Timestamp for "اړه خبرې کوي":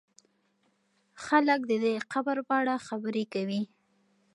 2.61-3.61